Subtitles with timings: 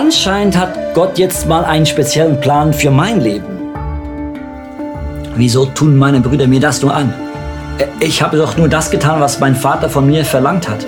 [0.00, 3.72] Anscheinend hat Gott jetzt mal einen speziellen Plan für mein Leben.
[5.34, 7.12] Wieso tun meine Brüder mir das nur an?
[7.98, 10.86] Ich habe doch nur das getan, was mein Vater von mir verlangt hat.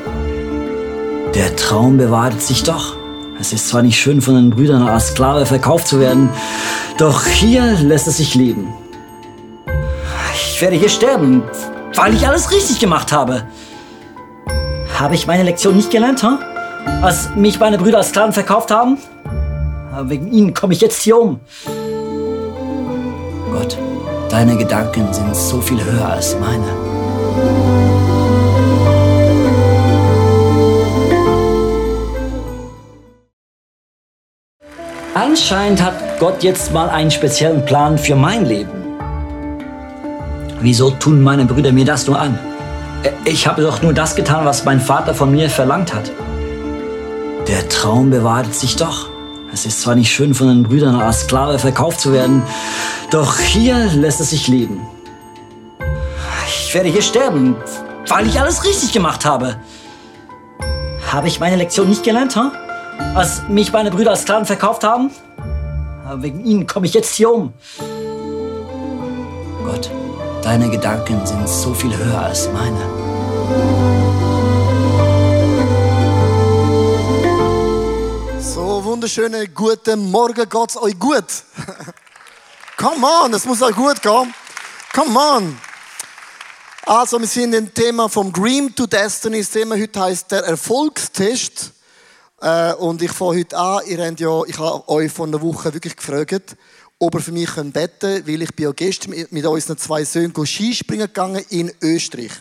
[1.35, 2.95] Der Traum bewahrte sich doch.
[3.41, 6.29] Es ist zwar nicht schön, von den Brüdern als Sklave verkauft zu werden,
[6.97, 8.69] doch hier lässt es sich leben.
[10.37, 11.43] Ich werde hier sterben,
[11.97, 13.43] weil ich alles richtig gemacht habe.
[15.01, 16.39] Habe ich meine Lektion nicht gelernt, huh?
[17.03, 18.99] Als mich meine Brüder als Sklaven verkauft haben?
[20.03, 21.41] Wegen ihnen komme ich jetzt hier um.
[23.53, 23.77] Gott,
[24.29, 26.65] deine Gedanken sind so viel höher als meine.
[35.15, 38.71] Anscheinend hat Gott jetzt mal einen speziellen Plan für mein Leben.
[40.61, 42.39] Wieso tun meine Brüder mir das nur an?
[43.25, 46.11] Ich habe doch nur das getan, was mein Vater von mir verlangt hat.
[47.51, 49.09] Der Traum bewahrte sich doch.
[49.53, 52.45] Es ist zwar nicht schön, von den Brüdern als Sklave verkauft zu werden,
[53.11, 54.87] doch hier lässt es sich leben.
[56.47, 57.57] Ich werde hier sterben,
[58.07, 59.57] weil ich alles richtig gemacht habe.
[61.11, 62.53] Habe ich meine Lektion nicht gelernt, huh?
[63.17, 65.11] als mich meine Brüder als Sklaven verkauft haben?
[66.07, 67.53] Aber wegen ihnen komme ich jetzt hier um.
[69.65, 69.91] Gott,
[70.45, 74.10] deine Gedanken sind so viel höher als meine.
[79.01, 81.25] Wunderschönen guten Morgen, geht's euch gut?
[82.77, 84.35] Come on, es muss euch gut gehen.
[84.93, 85.59] Come on.
[86.85, 89.39] Also, wir sind im Thema vom Dream to Destiny.
[89.39, 91.73] Das Thema heute heißt der Erfolgstest.
[92.43, 93.87] Äh, und ich fange heute an.
[93.87, 96.55] Ihr habt ja, ich habe euch vor einer Woche wirklich gefragt,
[96.99, 100.35] ob ihr für mich beten könnt, weil ich bin ja gestern mit unseren zwei Söhnen
[100.45, 102.33] Skispringen gegangen in Österreich.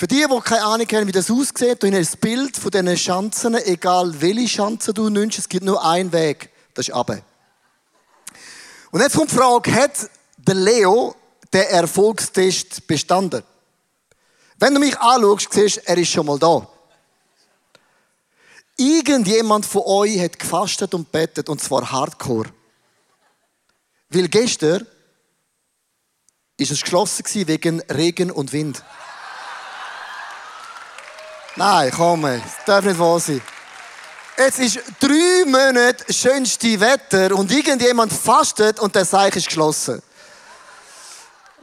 [0.00, 2.96] Für die, die keine Ahnung haben, wie das aussieht, du hast ein Bild von diesen
[2.96, 7.20] Schanzen, egal welche Schanze du nimmst, es gibt nur einen Weg, das ist runter.
[8.92, 10.08] Und jetzt kommt die Frage, hat
[10.38, 11.14] der Leo
[11.52, 13.42] den Erfolgstest bestanden?
[14.58, 16.66] Wenn du mich anschaust, siehst du, er ist schon mal da.
[18.78, 22.48] Irgendjemand von euch hat gefastet und bettet, und zwar hardcore.
[24.08, 24.86] Weil gestern
[26.56, 28.82] ist es geschlossen wegen Regen und Wind.
[31.56, 33.42] Nein, komm, das darf nicht wahr sein.
[34.36, 40.00] Es ist drei Monate schönste Wetter und irgendjemand fastet und der Seich ist geschlossen.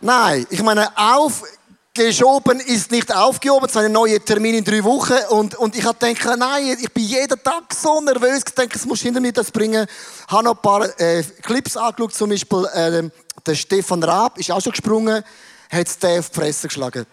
[0.01, 3.65] Nein, ich meine, aufgeschoben ist nicht aufgehoben.
[3.65, 5.17] Es ist ein neuer Termin in drei Wochen.
[5.29, 8.43] Und, und ich habe gedacht, nein, ich bin jeden Tag so nervös.
[8.45, 9.87] Ich denke, es muss hinter mir das bringen.
[10.27, 12.13] Ich habe noch ein paar äh, Clips angeschaut.
[12.13, 13.09] Zum Beispiel, äh,
[13.43, 15.23] der Stefan Raab ist auch schon gesprungen,
[15.71, 17.07] hat es auf die Fresse geschlagen.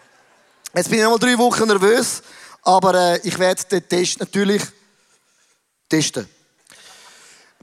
[0.75, 2.21] Jetzt bin ich noch mal drei Wochen nervös.
[2.65, 4.63] Aber äh, ich werde den Test natürlich
[5.87, 6.27] testen.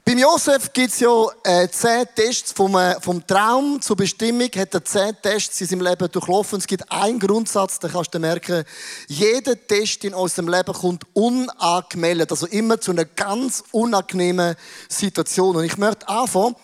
[0.05, 4.49] Beim Josef gibt es ja äh, zehn Tests vom, äh, vom Traum zur Bestimmung.
[4.55, 6.59] Hat er zehn Tests in seinem Leben durchlaufen.
[6.59, 8.65] Es gibt einen Grundsatz, den kannst du merken.
[9.07, 12.31] Jeder Test in unserem Leben kommt unangemeldet.
[12.31, 14.55] Also immer zu einer ganz unangenehmen
[14.89, 15.55] Situation.
[15.55, 16.55] Und ich möchte anfangen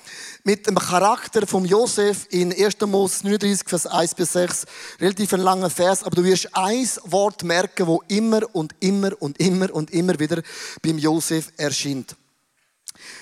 [0.49, 2.81] mit dem Charakter von Josef in 1.
[2.87, 4.65] Mose 39, Vers 1 bis 6.
[4.99, 9.39] Relativ ein langer Vers, aber du wirst ein Wort merken, wo immer und immer und
[9.39, 10.41] immer und immer wieder
[10.81, 12.15] beim Josef erscheint.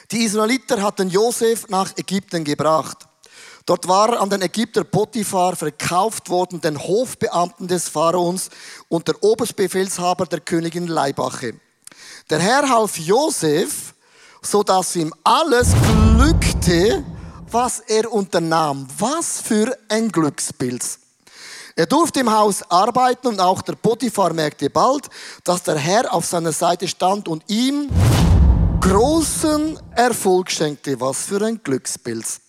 [0.10, 3.00] Die Israeliter hatten Josef nach Ägypten gebracht.
[3.66, 8.50] Dort war er an den Ägypter Potiphar verkauft worden, den Hofbeamten des Pharaons
[8.88, 11.56] und der Oberstbefehlshaber der Königin Leibache.
[12.30, 13.94] Der Herr half Josef,
[14.42, 15.74] so dass ihm alles
[16.16, 17.04] glückte,
[17.52, 18.88] was er unternahm.
[18.98, 21.00] Was für ein Glückspilz.
[21.76, 25.08] Er durfte im Haus arbeiten und auch der Potiphar merkte bald,
[25.44, 27.90] dass der Herr auf seiner Seite stand und ihm
[28.82, 31.00] großen Erfolg schenkte.
[31.00, 32.42] Was für ein Glückspilz.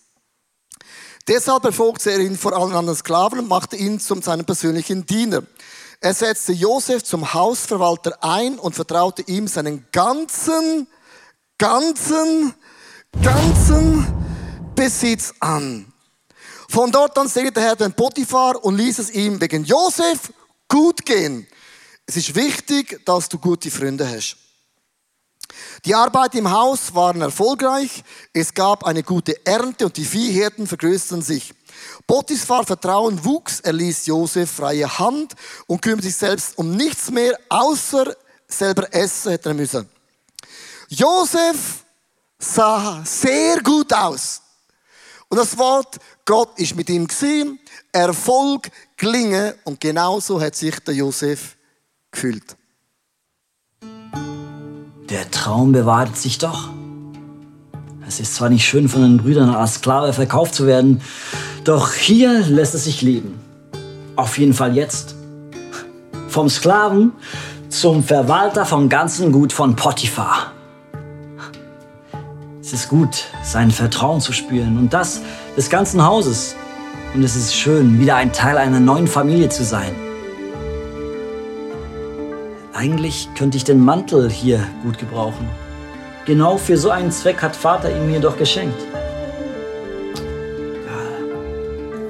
[1.27, 5.43] Deshalb erfolgte er ihn vor allen anderen Sklaven und machte ihn zum seinem persönlichen Diener.
[6.01, 10.87] Er setzte Josef zum Hausverwalter ein und vertraute ihm seinen ganzen
[11.59, 12.53] ganzen,
[13.21, 14.18] ganzen
[14.79, 15.91] Besitz an.
[16.69, 20.31] Von dort an segnete der Herr den Potiphar und ließ es ihm wegen Josef
[20.69, 21.45] gut gehen.
[22.05, 24.37] Es ist wichtig, dass du gute Freunde hast.
[25.83, 28.05] Die Arbeit im Haus waren erfolgreich.
[28.31, 31.53] Es gab eine gute Ernte und die Viehherden vergrößerten sich.
[32.07, 33.59] Potiphar Vertrauen wuchs.
[33.59, 35.33] Er ließ Josef freie Hand
[35.67, 38.15] und kümmerte sich selbst um nichts mehr, außer
[38.47, 39.89] selber essen hätte er müssen.
[40.87, 41.83] Josef
[42.39, 44.43] sah sehr gut aus.
[45.29, 47.59] Und das Wort, Gott ist mit ihm gesehen,
[47.91, 51.55] Erfolg, Gelingen und genauso hat sich der Josef
[52.11, 52.57] gefühlt.
[55.09, 56.69] Der Traum bewahrte sich doch.
[58.07, 61.01] Es ist zwar nicht schön, von den Brüdern als Sklave verkauft zu werden,
[61.63, 63.39] doch hier lässt es sich leben.
[64.15, 65.13] Auf jeden Fall jetzt.
[66.27, 67.11] Vom Sklaven
[67.69, 70.53] zum Verwalter vom ganzen Gut von Potiphar.
[72.79, 75.19] Es gut, sein Vertrauen zu spüren und das
[75.57, 76.55] des ganzen Hauses.
[77.13, 79.93] Und es ist schön, wieder ein Teil einer neuen Familie zu sein.
[82.71, 85.49] Eigentlich könnte ich den Mantel hier gut gebrauchen.
[86.25, 88.81] Genau für so einen Zweck hat Vater ihn mir doch geschenkt.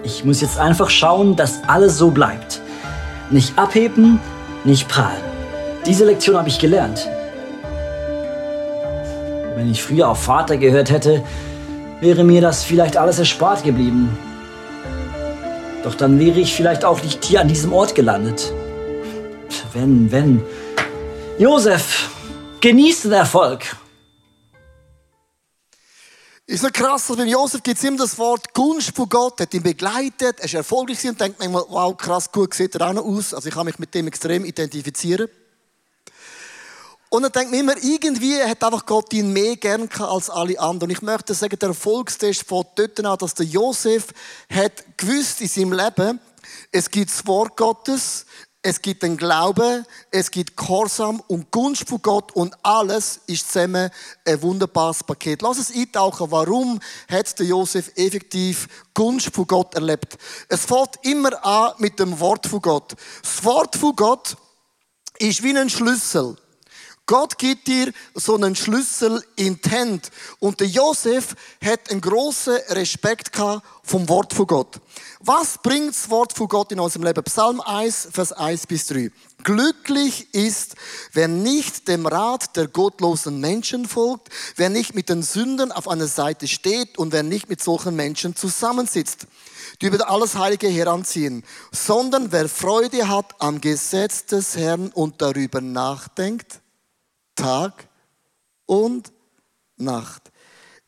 [0.04, 2.62] Ich muss jetzt einfach schauen, dass alles so bleibt.
[3.32, 4.20] Nicht abheben,
[4.66, 5.24] nicht prahlen.
[5.88, 7.10] Diese Lektion habe ich gelernt.
[9.60, 11.22] Wenn ich früher auf Vater gehört hätte,
[12.00, 14.18] wäre mir das vielleicht alles erspart geblieben.
[15.84, 18.54] Doch dann wäre ich vielleicht auch nicht hier an diesem Ort gelandet.
[19.74, 20.42] Wenn, wenn.
[21.38, 22.10] Josef,
[22.62, 23.76] genieß den Erfolg.
[26.48, 29.54] Ist so krass, dass beim Josef gibt es immer das Wort Gunst von Gott, hat
[29.54, 33.04] ihn begleitet, er ist erfolgreich und denkt manchmal, wow, krass, gut sieht er auch noch
[33.04, 33.34] aus.
[33.34, 35.28] Also ich kann mich mit dem extrem identifizieren.
[37.10, 40.90] Und dann denkt man immer, irgendwie hat einfach Gott ihn mehr gern als alle anderen.
[40.90, 44.08] Und ich möchte sagen, der Erfolgstest von dort an, dass der Josef
[44.52, 46.20] hat gewusst in seinem Leben,
[46.72, 48.26] es gibt das Wort Gottes,
[48.62, 53.90] es gibt den Glauben, es gibt Gehorsam und Gunst von Gott und alles ist zusammen
[54.26, 55.42] ein wunderbares Paket.
[55.42, 56.80] Lass es eintauchen, warum
[57.10, 60.18] hat der Josef effektiv Gunst von Gott erlebt?
[60.50, 62.96] Es fängt immer an mit dem Wort von Gott.
[63.24, 64.36] Das Wort von Gott
[65.18, 66.36] ist wie ein Schlüssel.
[67.10, 70.12] Gott gibt dir so einen Schlüssel in die Hand.
[70.38, 73.32] Und der Josef hat einen grossen Respekt
[73.82, 74.80] vom Wort von Gott.
[75.20, 77.24] Was bringt das Wort von Gott in unserem Leben?
[77.24, 79.10] Psalm 1, Vers 1 bis 3.
[79.44, 80.76] Glücklich ist,
[81.14, 86.06] wer nicht dem Rat der gottlosen Menschen folgt, wer nicht mit den Sündern auf einer
[86.06, 89.26] Seite steht und wer nicht mit solchen Menschen zusammensitzt,
[89.82, 95.60] die über alles Heilige heranziehen, sondern wer Freude hat am Gesetz des Herrn und darüber
[95.60, 96.62] nachdenkt
[97.40, 97.88] Tag
[98.66, 99.14] und
[99.78, 100.30] Nacht.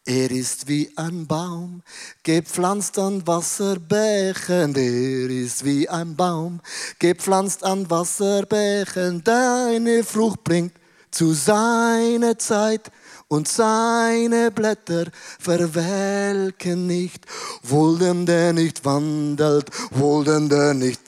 [0.06, 1.82] Er ist wie ein Baum,
[2.24, 4.76] gepflanzt an Wasserbächen.
[4.76, 6.60] Er ist wie ein Baum,
[7.00, 9.24] gepflanzt an Wasserbächen.
[9.24, 10.74] Deine Frucht bringt
[11.10, 12.92] zu seiner Zeit
[13.30, 15.06] und seine Blätter
[15.40, 17.26] verwelken nicht.
[17.64, 21.02] Wohl dem, der nicht wandelt, wohl dem, der nicht.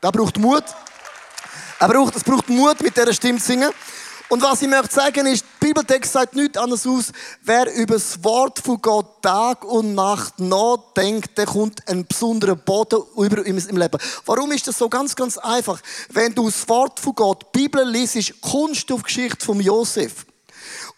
[0.00, 0.64] Da braucht Mut.
[1.78, 3.70] Er braucht, es braucht Mut, mit dieser Stimme zu singen.
[4.30, 7.10] Und was ich möchte sagen ist, der Bibeltext sagt nichts anderes aus.
[7.42, 13.02] Wer über das Wort von Gott Tag und Nacht nachdenkt, der kommt ein besonderer Boden
[13.16, 13.98] über im Leben.
[14.26, 15.80] Warum ist das so ganz, ganz einfach?
[16.10, 19.58] Wenn du das Wort von Gott, die Bibel liest, kommst du auf die Geschichte von
[19.58, 20.24] Josef.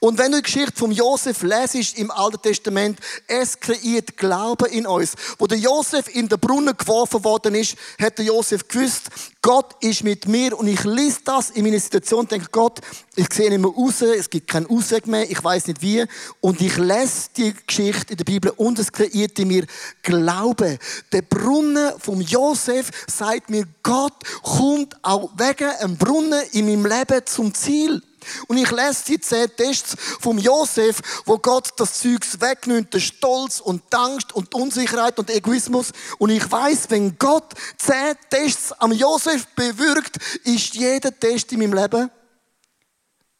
[0.05, 4.85] Und wenn du die Geschichte von Josef lesest im Alten Testament, es kreiert Glauben in
[4.85, 5.15] uns.
[5.39, 9.11] Wo der Josef in den Brunnen geworfen worden ist, hat der Josef gewusst,
[9.43, 12.81] Gott ist mit mir und ich lese das in meiner Situation denke, Gott,
[13.15, 16.05] ich sehe nicht mehr raus, es gibt keinen Ausweg mehr, ich weiß nicht wie.
[16.41, 19.67] Und ich lese die Geschichte in der Bibel und es kreiert in mir
[20.03, 20.81] Glauben.
[21.13, 27.25] Der Brunnen von Josef sagt mir, Gott kommt auch wegen einem Brunnen in meinem Leben
[27.25, 28.03] zum Ziel.
[28.49, 33.61] Und ich lese die zehn Tests vom Josef, wo Gott das Zeugs wegnimmt, der Stolz
[33.61, 35.93] und die Angst und die Unsicherheit und Egoismus.
[36.19, 41.75] Und ich weiß, wenn Gott zehn Tests am Josef bewirkt, ist jeder Test in meinem
[41.75, 42.11] Leben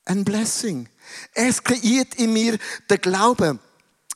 [0.05, 0.89] ein Blessing.
[1.35, 2.59] Es kreiert in mir
[2.91, 3.61] den Glauben.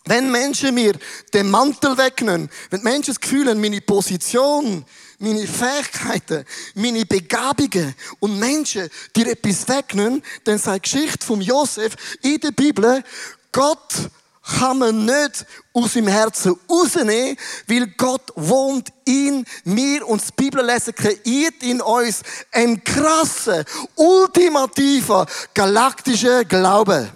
[0.07, 0.95] Wenn Menschen mir
[1.35, 4.85] den Mantel wegnehmen, wenn Menschen das Gefühl haben, meine Position,
[5.19, 6.45] meine Fähigkeiten,
[6.75, 12.53] meine Begabungen und Menschen dir etwas wegnehmen, dann sagt die Geschichte von Josef in der
[12.53, 13.03] Bibel,
[13.51, 14.11] Gott
[14.59, 17.37] kann man nicht aus dem Herzen rausnehmen,
[17.67, 22.23] weil Gott wohnt in mir und das Bibellesen kreiert in uns
[22.53, 23.65] einen krassen,
[23.97, 27.11] ultimativen, galaktischen Glauben.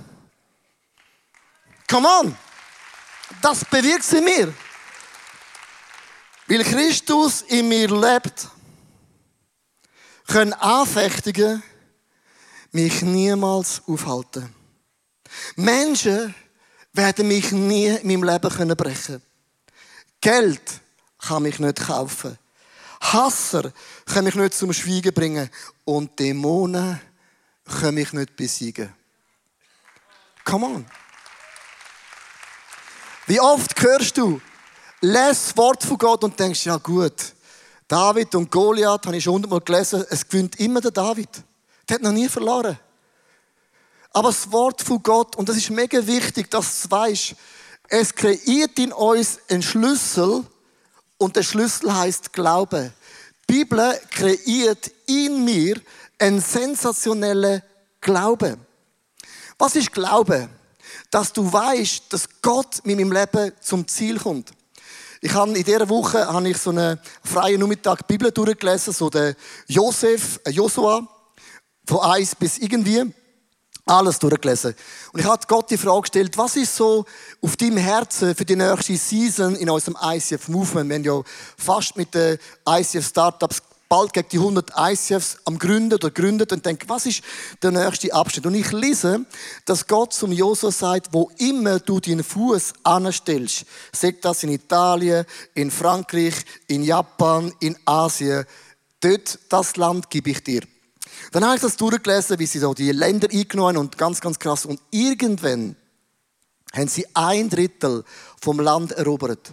[1.89, 2.50] Come on!
[3.43, 4.53] Das bewirkt sie mir.
[6.47, 8.49] Weil Christus in mir lebt,
[10.27, 11.63] können Anfechtungen
[12.73, 14.55] mich niemals aufhalten.
[15.57, 16.35] Menschen
[16.93, 19.23] werden mich nie in meinem Leben können brechen.
[20.21, 20.63] Geld
[21.19, 22.37] kann mich nicht kaufen.
[23.01, 23.73] Hasser
[24.07, 25.49] kann mich nicht zum Schweigen bringen.
[25.85, 27.01] Und Dämonen
[27.65, 28.93] können mich nicht besiegen.
[30.45, 30.87] Come on.
[33.31, 34.41] Wie oft hörst du,
[35.01, 37.15] les das Wort von Gott und denkst, ja gut,
[37.87, 41.29] David und Goliath, habe ich schon hundertmal gelesen, es gewinnt immer der David.
[41.89, 42.77] Der hat noch nie verloren.
[44.13, 47.35] Aber das Wort von Gott, und das ist mega wichtig, dass du es weißt,
[47.91, 50.45] es kreiert in uns einen Schlüssel
[51.17, 52.93] und der Schlüssel heißt Glaube.
[53.49, 55.81] Die Bibel kreiert in mir
[56.19, 57.63] einen sensationellen
[58.01, 58.59] Glaube.
[59.57, 60.49] Was ist Glaube?
[61.11, 64.53] Dass du weißt, dass Gott mit meinem Leben zum Ziel kommt.
[65.21, 69.35] Ich habe in dieser Woche habe ich so einen freien Nachmittag Bibel durchgelesen, so der
[69.67, 71.07] Josef, äh Josua,
[71.87, 73.13] von eins bis irgendwie.
[73.85, 74.75] Alles durchgelesen.
[75.13, 77.05] Und ich habe Gott die Frage gestellt, was ist so
[77.43, 80.89] auf deinem Herzen für die nächste Season in unserem ICF Movement?
[80.89, 81.23] Wir haben ja
[81.59, 86.65] fast mit den ICF Startups bald gegen die 100 ICFs am Gründen oder gründet und
[86.65, 87.23] denke, was ist
[87.61, 88.47] der nächste Abschnitt?
[88.47, 89.27] Und ich lese,
[89.65, 95.27] dass Gott zum Josua sagt, wo immer du deinen Fuß anstellst, sagt das in Italien,
[95.55, 96.37] in Frankreich,
[96.69, 98.47] in Japan, in Asien,
[99.01, 100.63] dort das Land gebe ich dir.
[101.33, 104.67] Dann habe ich das durchgelesen, wie sie so die Länder eingenommen und ganz, ganz krass.
[104.67, 105.75] Und irgendwann
[106.73, 108.05] haben sie ein Drittel
[108.41, 109.53] vom Land erobert.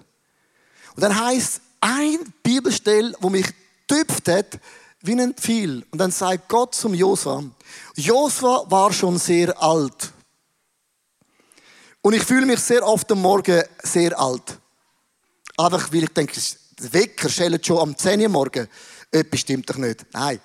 [0.95, 3.47] Und dann heißt ein Bibelstelle, wo mich
[3.87, 4.59] tüpft hat,
[5.01, 5.83] wie ein Pfeil.
[5.91, 7.43] Und dann sagt Gott zum Josua,
[7.95, 10.11] Josua war schon sehr alt.
[12.01, 14.57] Und ich fühle mich sehr oft am Morgen sehr alt.
[15.57, 16.39] Einfach weil ich denke,
[16.79, 18.67] der Wecker schellt schon am 10 Uhr morgen.
[19.11, 20.05] Etwas stimmt doch nicht.
[20.13, 20.39] Nein.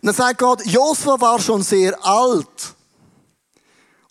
[0.00, 2.74] Und dann sagt Gott, Josua war schon sehr alt.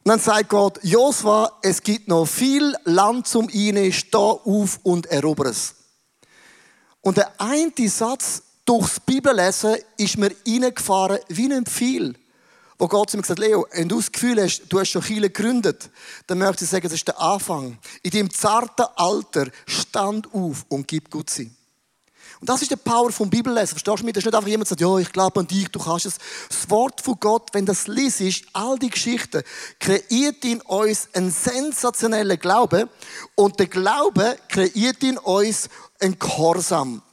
[0.03, 5.05] Und dann sagt Gott, Josua, es gibt noch viel Land zum Ihnen, steh auf und
[5.07, 5.75] erober es.
[7.01, 12.15] Und der eine Satz durchs Bibellesen ist mir reingefahren wie ein Pfeil.
[12.77, 15.29] Wo Gott zu mir gesagt Leo, wenn du das Gefühl hast, du hast schon viele
[15.29, 15.89] gegründet,
[16.25, 17.77] dann möchte ich sagen, das ist der Anfang.
[18.01, 21.55] In deinem zarten Alter stand auf und gib gut sein.
[22.41, 23.67] Und das ist der Power vom Bibellesen.
[23.67, 24.13] Verstehst du mich?
[24.13, 26.17] Das ist nicht einfach jemand, der sagt, ja, ich glaube an dich, du kannst es.
[26.49, 29.43] Das Wort von Gott, wenn das liest, all die Geschichten,
[29.79, 32.89] kreiert in uns einen sensationellen Glauben.
[33.35, 35.69] Und der Glaube kreiert in uns
[35.99, 37.03] ein Gehorsam.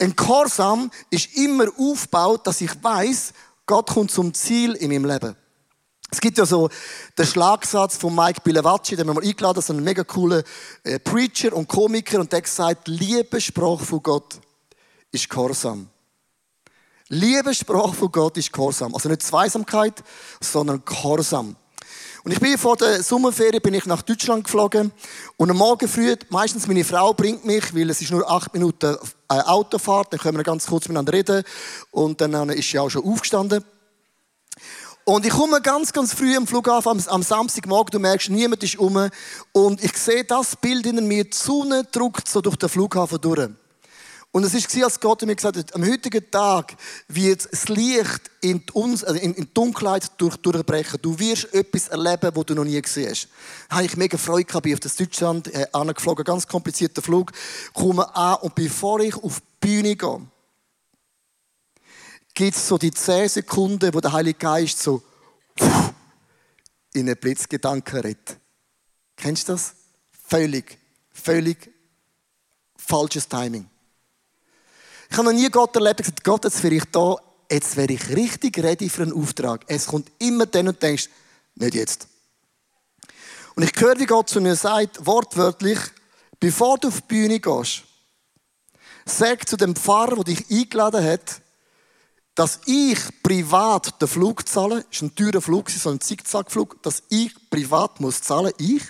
[0.00, 3.34] Ein Gehorsam ist immer aufgebaut, dass ich weiß,
[3.66, 5.36] Gott kommt zum Ziel in meinem Leben.
[6.12, 6.68] Es gibt ja so
[7.16, 10.42] den Schlagsatz von Mike Bilevacci, den wir mal eingeladen haben, so einen mega coolen
[10.84, 14.38] äh, Preacher und Komiker, und der hat gesagt, Liebessprache von Gott
[15.10, 15.88] ist Gehorsam.
[17.08, 18.94] Liebessprache von Gott ist Gehorsam.
[18.94, 20.04] Also nicht Zweisamkeit,
[20.38, 21.56] sondern Gehorsam.
[22.24, 24.92] Und ich bin vor der Sommerferien bin ich nach Deutschland geflogen
[25.38, 28.96] und am Morgen früh, meistens meine Frau bringt mich, weil es ist nur acht Minuten
[29.28, 31.42] äh, Autofahrt, dann können wir ganz kurz miteinander reden
[31.90, 33.64] und dann ist sie auch schon aufgestanden.
[35.04, 38.78] Und ich komme ganz, ganz früh am Flughafen, am, am Samstagmorgen, du merkst, niemand ist
[38.78, 39.08] um
[39.50, 43.48] und ich sehe das Bild in mir, die Sonne drückt so durch den Flughafen durch.
[44.30, 46.74] Und es war, als Gott mir gesagt hat, am heutigen Tag
[47.06, 51.00] wird das Licht in, uns, also in, die Dunkelheit durch, durchbrechen.
[51.02, 53.28] Du wirst etwas erleben, was du noch nie gesehen hast.
[53.68, 57.32] Habe ich mega Freude gehabt, bin auf das Deutschland äh, angeflogen, ganz komplizierter Flug,
[57.74, 60.20] komme an und bevor ich auf die Bühne gehe,
[62.46, 65.00] gibt es so die 10 Sekunden, wo der Heilige Geist so
[66.92, 68.36] in einen Blitzgedanken redet.
[69.16, 69.74] Kennst du das?
[70.28, 70.76] Völlig,
[71.12, 71.72] völlig
[72.76, 73.70] falsches Timing.
[75.08, 77.14] Ich habe noch nie Gott erlebt, ich gesagt, Gott, jetzt wäre ich da,
[77.48, 79.64] jetzt wäre ich richtig ready für einen Auftrag.
[79.68, 81.10] Es kommt immer dann und denkst,
[81.54, 82.08] nicht jetzt.
[83.54, 85.78] Und ich höre, wie Gott zu mir sagt, wortwörtlich,
[86.40, 87.84] bevor du auf die Bühne gehst,
[89.04, 91.41] sag zu dem Pfarrer, der dich eingeladen hat,
[92.34, 97.34] dass ich privat den Flug zahle, ist ein teurer Flug, so ein Zickzackflug, dass ich
[97.50, 98.82] privat muss zahlen, ich,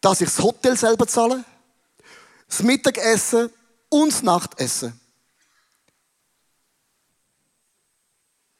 [0.00, 1.44] dass ich das Hotel selber zahle,
[2.46, 3.50] das Mittagessen
[3.88, 5.00] und das Nachtessen.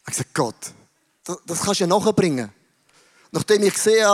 [0.09, 2.51] Ich habe gesagt, Gott, das, kannst du ja nachbringen.
[3.31, 4.07] Nachdem ich sehe,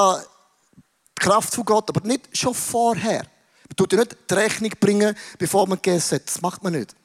[0.77, 3.21] die Kraft von Gott, aber nicht schon vorher.
[3.69, 6.27] Man tut ja nicht die Rechnung bringen, bevor man gegessen hat.
[6.27, 6.97] Das macht man nicht.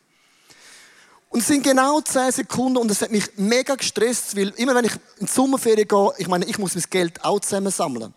[1.30, 4.86] Und es sind genau 10 Sekunden und es hat mich mega gestresst, weil immer wenn
[4.86, 8.14] ich in die Sommerferien gehe, ich meine, ich muss mein Geld auch zusammensammeln.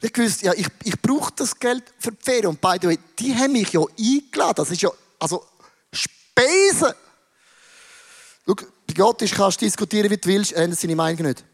[0.00, 2.46] Ich wusste, ja, ich, ich brauche das Geld für die Ferien.
[2.46, 4.54] Und by the way, die haben mich ja eingeladen.
[4.56, 5.44] Das ist ja, also,
[5.92, 6.94] Spesen.
[8.46, 11.44] Schau, bei Gott ist, kannst du diskutieren, wie du willst, ändert seine Meinung nicht.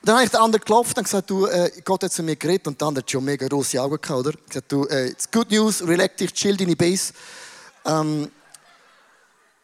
[0.00, 2.36] Und dann habe ich den anderen geklopft und gesagt, du, äh, Gott hat zu mir
[2.36, 4.30] geredet und der andere hat schon mega große Augen gehabt, oder?
[4.30, 7.12] Ich gesagt, du, äh, it's good news, relax dich, chill deine Base.
[7.84, 8.30] Ähm,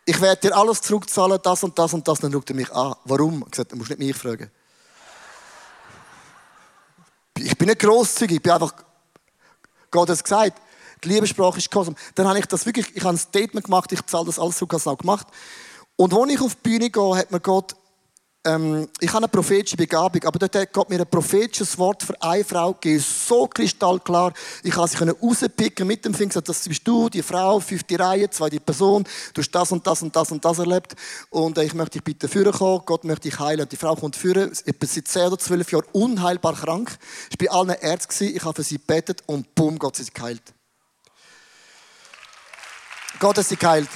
[0.08, 2.18] ich werde dir alles zurückzahlen, das und das und das.
[2.18, 2.94] Dann schaut er mich an.
[3.04, 3.42] Warum?
[3.44, 4.50] Ich gesagt, du musst nicht mich fragen.
[7.36, 8.72] Ich bin nicht grosszügig, ich bin einfach,
[9.90, 10.62] Gott hat es gesagt,
[11.04, 11.98] die Liebessprache ist Kosmos.
[12.14, 14.72] Dann habe ich das wirklich, ich habe ein Statement gemacht, ich zahle das alles zurück,
[14.72, 15.26] habe es auch gemacht.
[15.96, 17.76] Und als ich auf die Bühne gehe, hat mir Gott
[18.48, 22.20] ähm, ich habe eine prophetische Begabung, aber dort hat Gott mir ein prophetisches Wort für
[22.22, 24.32] eine Frau gegeben, so kristallklar.
[24.62, 28.60] Ich konnte sie rauspicken mit dem Finger, das bist du, die Frau, fünfte Reihe, zweite
[28.60, 30.96] Person, du hast das und das und das und das erlebt
[31.30, 33.68] und äh, ich möchte dich bitte führen kommen, Gott möchte dich heilen.
[33.68, 36.96] Die Frau kommt führen, etwa seit 10 oder 12 Jahren unheilbar krank.
[37.30, 40.12] Ich war bei allen Ärzten, ich habe für sie gebetet und bumm, Gott hat sie
[40.12, 40.42] geheilt.
[43.18, 43.88] Gott hat sie geheilt.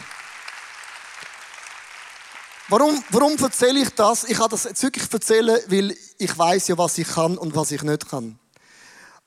[2.72, 4.24] Warum, warum erzähle ich das?
[4.24, 7.70] Ich kann das jetzt wirklich erzählen, weil ich weiß ja, was ich kann und was
[7.70, 8.38] ich nicht kann.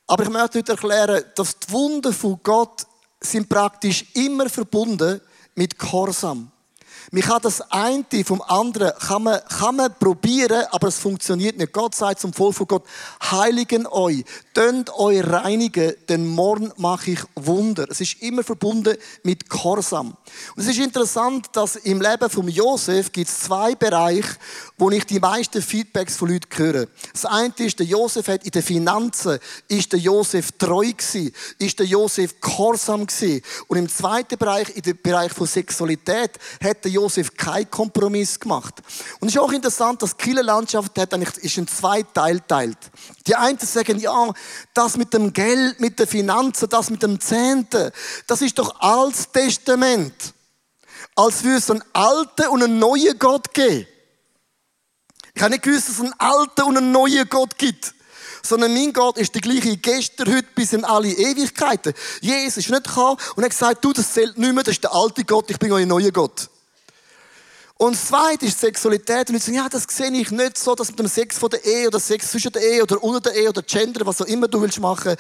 [0.07, 2.87] Aber ich möchte heute erklären, dass die Wunder von Gott
[3.19, 5.21] sind praktisch immer verbunden
[5.53, 6.51] mit Gehorsam.
[7.11, 11.73] Man kann das eine vom anderen kann man, kann man probieren, aber es funktioniert nicht.
[11.73, 12.83] Gott sagt zum Volk von Gott,
[13.21, 17.87] heiligen euch, tönt euch reinigen, denn morgen mache ich Wunder.
[17.89, 20.15] Es ist immer verbunden mit Gehorsam.
[20.55, 24.37] Und es ist interessant, dass im Leben von Josef gibt es zwei Bereiche,
[24.77, 26.87] wo ich die meisten Feedbacks von Leuten höre.
[27.11, 31.79] Das eine ist, der Josef hat in den Finanzen, ist der Josef treu gewesen, ist
[31.79, 33.41] der Josef gehorsam gewesen.
[33.67, 36.31] Und im zweiten Bereich, in dem Bereich von Sexualität,
[36.61, 38.75] hat der Josef keinen Kompromiss gemacht.
[39.19, 42.77] Und es ist auch interessant, dass die Landschaft hat eigentlich, ist in zwei Teile teilt.
[43.27, 44.33] Die einen sagen, ja,
[44.73, 47.91] das mit dem Geld, mit den Finanzen, das mit dem Zehnten,
[48.27, 50.33] das ist doch Altes Testament.
[51.15, 53.87] Als würde es einen alten und einen neuen Gott geben.
[55.33, 57.93] Ich habe nicht gewusst, dass es einen alten und einen neuen Gott gibt.
[58.41, 61.93] Sondern mein Gott ist der gleiche gestern, heute bis in alle Ewigkeiten.
[62.21, 64.93] Jesus ist nicht gekommen und hat gesagt, du, das zählt nicht mehr, das ist der
[64.93, 66.49] alte Gott, ich bin euer neuer Gott.
[67.77, 69.29] Und das zweite ist Sexualität.
[69.29, 71.63] Und ich sage, ja, das sehe ich nicht so, dass mit dem Sex von der
[71.65, 74.47] Ehe oder Sex zwischen der Ehe oder unter der Ehe oder Gender, was auch immer
[74.47, 75.15] du willst machen.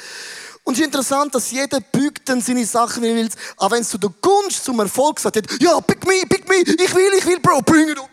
[0.63, 3.29] Und es ist interessant, dass jeder bügt dann seine Sachen, wie er will.
[3.57, 6.95] Aber wenn es zu der Gunst zum Erfolg sagt, ja, pick me, pick me, ich
[6.95, 8.07] will, ich will, Bro, bring it on.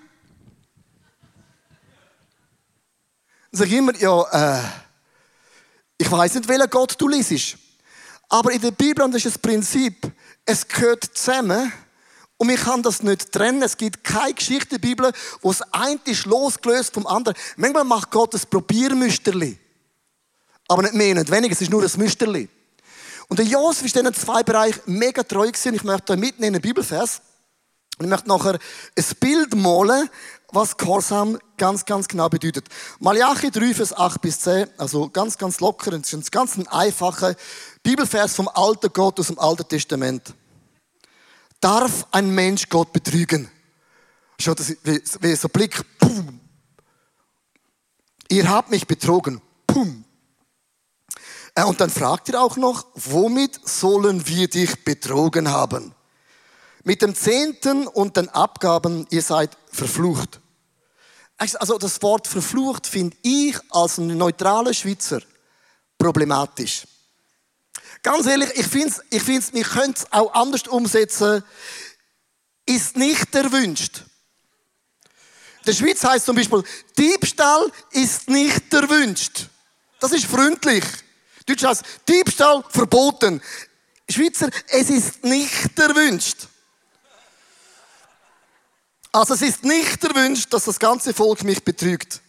[3.52, 4.62] Dann sage ich immer, ja, äh,
[5.98, 7.56] ich weiß nicht, welcher Gott du liest.
[8.28, 10.10] Aber in der Bibel, und das ist das Prinzip,
[10.44, 11.72] es gehört zusammen
[12.42, 13.62] und man kann das nicht trennen.
[13.62, 17.38] Es gibt keine Geschichte in der Bibel, wo das eine ist losgelöst vom anderen.
[17.54, 19.56] Manchmal macht Gott ein Probiermüsterli.
[20.66, 21.52] Aber nicht mehr, nicht weniger.
[21.52, 22.48] Es ist nur ein Müsterli.
[23.28, 25.74] Und der Josef ist in diesen zwei Bereichen mega treu gewesen.
[25.74, 27.22] Ich möchte da mitnehmen einen Bibelvers.
[27.98, 30.10] Und ich möchte nachher ein Bild malen,
[30.50, 32.66] was Gehorsam ganz, ganz genau bedeutet.
[32.98, 37.36] Malachi 3, Vers 8 bis 10, also ganz, ganz locker, das ist ein ganz einfacher
[37.84, 40.34] Bibelvers vom alten Gott aus dem Alten Testament.
[41.62, 43.48] Darf ein Mensch Gott betrügen?
[44.40, 46.40] Schaut, wie, wie so Blick, pum.
[48.28, 50.04] Ihr habt mich betrogen, pum.
[51.54, 55.94] Äh, und dann fragt ihr auch noch, womit sollen wir dich betrogen haben?
[56.82, 60.40] Mit dem Zehnten und den Abgaben, ihr seid verflucht.
[61.36, 65.20] Also das Wort verflucht finde ich als neutraler Schweizer
[65.96, 66.88] problematisch.
[68.02, 71.44] Ganz ehrlich, ich finde, ich find's, wir können es auch anders umsetzen.
[72.66, 74.02] Ist nicht erwünscht.
[75.60, 76.64] In der Schweiz heißt zum Beispiel,
[76.98, 79.46] Diebstahl ist nicht erwünscht.
[80.00, 80.84] Das ist freundlich.
[81.46, 83.40] Deutsch heißt, Diebstahl verboten.
[84.08, 86.48] Schweizer, es ist nicht erwünscht.
[89.12, 92.20] Also es ist nicht erwünscht, dass das ganze Volk mich betrügt.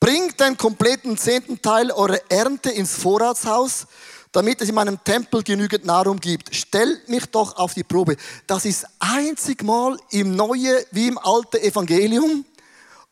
[0.00, 3.86] Bringt den kompletten zehnten Teil eurer Ernte ins Vorratshaus
[4.32, 6.54] damit es in meinem Tempel genügend Nahrung gibt.
[6.54, 8.16] Stellt mich doch auf die Probe.
[8.46, 12.44] Das ist einzig Mal im Neuen wie im alten Evangelium,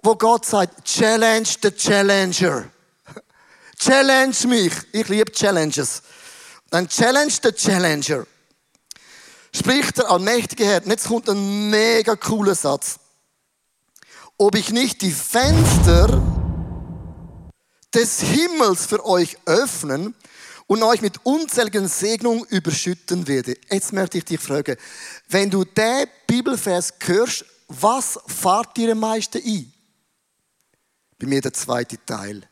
[0.02, 2.70] wo Gott sagt, challenge the challenger.
[3.78, 4.72] Challenge mich.
[4.92, 6.02] Ich liebe Challenges.
[6.70, 8.26] Dann challenge the challenger.
[9.52, 10.82] Spricht der allmächtige Herr.
[10.82, 12.98] Und jetzt kommt ein mega cooler Satz.
[14.36, 16.22] Ob ich nicht die Fenster
[17.92, 20.14] des Himmels für euch öffnen
[20.68, 23.56] und euch mit unzähligen Segnungen überschütten werde.
[23.70, 24.76] Jetzt möchte ich dich fragen,
[25.28, 29.72] wenn du den Bibelvers hörst, was fahrt dir am meisten ein?
[31.18, 32.48] Bei mir der zweite Teil.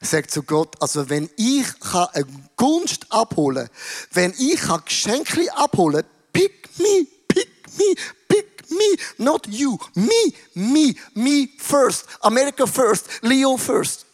[0.00, 3.76] Sagt zu Gott, also wenn ich eine Gunst abholen kann,
[4.12, 7.94] wenn ich Geschenke abholen pick me, pick me,
[8.28, 14.06] pick me, not you, me, me, me first, America first, Leo first.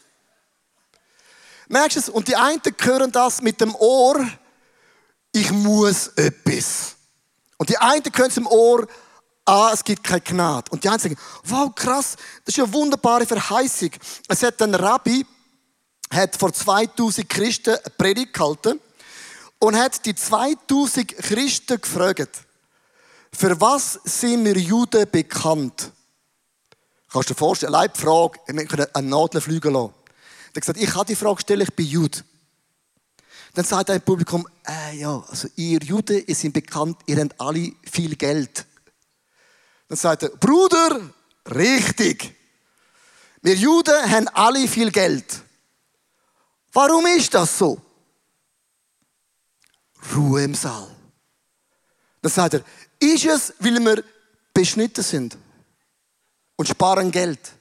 [1.69, 2.09] Merkst du es?
[2.09, 4.27] Und die einen hören das mit dem Ohr,
[5.33, 6.97] ich muss etwas.
[7.59, 8.87] Und die einen hören es im Ohr,
[9.45, 10.71] ah, es gibt keine Gnade.
[10.71, 13.91] Und die einen sagen, wow, krass, das ist eine wunderbare Verheißung.
[14.29, 15.27] Es hat ein Rabbi,
[16.11, 18.81] hat vor 2000 Christen eine Predigt gehalten
[19.59, 22.31] und hat die 2000 Christen gefragt,
[23.33, 25.93] für was sind wir Juden bekannt?
[27.11, 29.95] Kannst du dir vorstellen, allein die Frage, wir können eine Nadel fliegen lassen.
[30.59, 32.19] Er hat gesagt, ich kann die Frage stellen, ich bin Jude.
[33.55, 37.75] Dann sagt im Publikum, äh, ja, also ihr Juden, ihr seid bekannt, ihr habt alle
[37.89, 38.67] viel Geld.
[39.87, 41.11] Dann sagt er, Bruder,
[41.55, 42.35] richtig.
[43.41, 45.43] Wir Juden haben alle viel Geld.
[46.73, 47.81] Warum ist das so?
[50.13, 50.89] Ruhe im Saal.
[52.21, 52.65] Dann sagt er,
[52.99, 54.03] ist es, weil wir
[54.53, 55.39] beschnitten sind
[56.57, 57.58] und sparen Geld?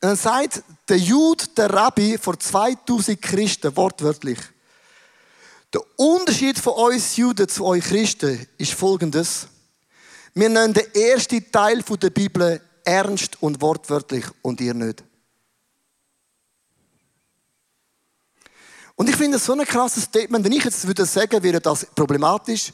[0.00, 4.38] Und dann sagt der Jude, der Rabbi vor 2000 Christen wortwörtlich,
[5.74, 9.48] der Unterschied von uns Juden zu euch Christen ist folgendes.
[10.34, 15.02] Wir nennen den ersten Teil der Bibel ernst und wortwörtlich und ihr nicht.
[18.94, 20.44] Und ich finde das so ein krasses Statement.
[20.44, 22.72] Wenn ich jetzt würde sagen, wäre das problematisch.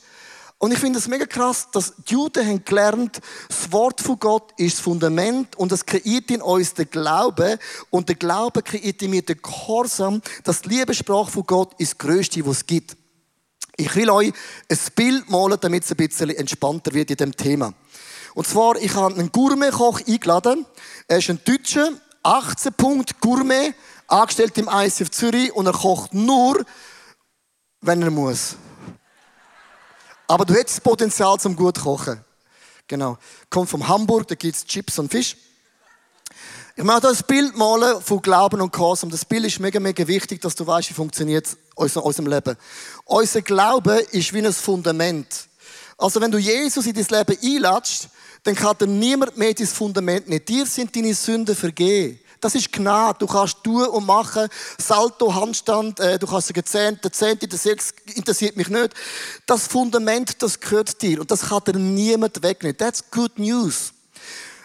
[0.64, 4.50] Und ich finde es mega krass, dass die Juden haben gelernt, das Wort von Gott
[4.56, 7.58] ist das Fundament und es kreiert in uns den Glauben
[7.90, 11.98] und der Glaube kreiert in mir den Gehorsam, dass die Liebessprache von Gott ist das
[11.98, 12.96] Größte, was es gibt.
[13.76, 14.32] Ich will euch
[14.70, 17.74] ein Bild malen, damit es ein bisschen entspannter wird in dem Thema.
[18.32, 20.64] Und zwar, ich habe einen Gourmet-Koch eingeladen.
[21.06, 21.90] Er ist ein Deutscher,
[22.22, 23.74] 18 Punkt Gourmet,
[24.06, 26.64] angestellt im ICF Zürich und er kocht nur,
[27.82, 28.56] wenn er muss.
[30.26, 32.24] Aber du hättest das Potenzial zum gut kochen.
[32.86, 33.18] Genau.
[33.50, 35.36] Kommt vom Hamburg, da gibt es Chips und Fisch.
[36.76, 39.08] Ich möchte ein Bild malen von Glauben und Gehorsam.
[39.10, 42.56] Das Bild ist mega, mega wichtig, dass du weißt, wie funktioniert es in unserem Leben.
[43.04, 45.46] Unser Glaube ist wie ein Fundament.
[45.96, 48.08] Also wenn du Jesus in dein Leben einlatschst,
[48.42, 50.48] dann kann dir niemand mehr dein Fundament nicht.
[50.48, 52.18] Dir sind deine Sünden vergeben.
[52.44, 53.16] Das ist Gnade.
[53.20, 54.48] Du kannst tun und machen.
[54.76, 56.62] Salto, Handstand, äh, du kannst sagen,
[57.10, 58.92] Zehnte, der Sechs, interessiert mich nicht.
[59.46, 61.22] Das Fundament, das gehört dir.
[61.22, 62.76] Und das kann dir niemand wegnehmen.
[62.76, 63.94] That's good news.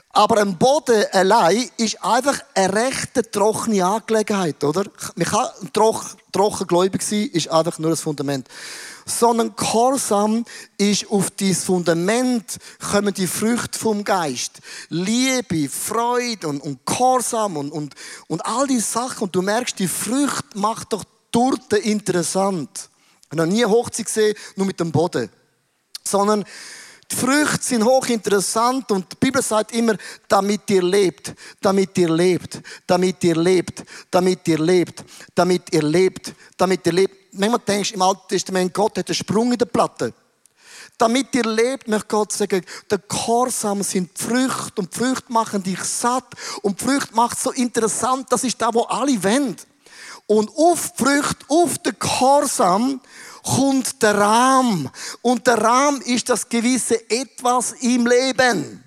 [0.09, 4.83] Aber ein Boden allein ist einfach eine rechte trockene Angelegenheit, oder?
[5.15, 8.49] Man kann trocken, trocken gläubig sein, ist einfach nur das Fundament
[9.09, 10.45] sondern Gehorsam
[10.77, 12.57] ist auf dieses Fundament
[12.91, 14.59] kommen die Früchte vom Geist.
[14.89, 17.95] Liebe, Freude und, und Gehorsam und, und,
[18.27, 19.23] und all diese Sachen.
[19.23, 22.89] Und du merkst, die Früchte macht doch Torte interessant.
[23.23, 25.29] Ich habe noch nie eine Hochzeit gesehen, nur mit dem Boden.
[26.03, 26.43] Sondern
[27.11, 29.95] die Früchte sind hochinteressant und die Bibel sagt immer,
[30.27, 36.33] damit ihr lebt, damit ihr lebt, damit ihr lebt, damit ihr lebt, damit ihr lebt,
[36.55, 37.18] damit ihr lebt.
[37.31, 40.13] Manchmal denkst im Alten Testament, Gott hat einen Sprung in der Platte.
[40.97, 46.25] Damit ihr lebt, möchte Gott sagen, der Gehorsam sind Früchte und Früchte machen dich satt
[46.61, 49.55] und die Früchte macht so interessant, das ist da, wo alle wollen.
[50.27, 53.01] Und auf Früchte, auf den Gehorsam
[53.43, 54.89] kommt der Rahm.
[55.21, 58.83] Und der Rahm ist das gewisse Etwas im Leben.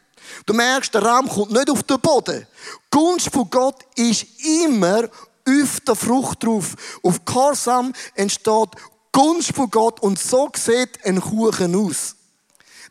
[0.47, 2.47] Du merkst, der Rahm kommt nicht auf den Boden.
[2.47, 4.27] Die Gunst von Gott ist
[4.63, 5.09] immer
[5.49, 6.75] auf der Frucht drauf.
[7.03, 8.71] Auf Gehorsam entsteht
[9.13, 12.17] Gunst von Gott und so sieht ein Kuchen aus.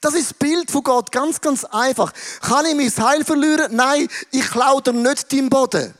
[0.01, 2.13] Das ist das Bild von Gott, ganz, ganz einfach.
[2.41, 3.75] Kann ich mein Heil verlieren?
[3.75, 5.93] Nein, ich klaue dir nicht deinen Boden.